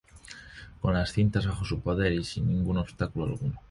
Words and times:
Con 0.79 0.95
las 0.95 1.11
cintas 1.13 1.45
bajo 1.45 1.63
su 1.63 1.79
poder 1.81 2.11
y 2.13 2.23
sin 2.23 2.47
ningún 2.47 2.79
obstáculo 2.79 3.25
alguno. 3.25 3.59